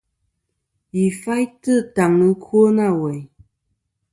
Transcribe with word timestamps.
Yi 0.97 1.05
faytɨ 1.21 1.73
taŋ 1.95 2.13
ɨkwo 2.31 2.59
nâ 2.75 2.85
weyn. 2.99 3.23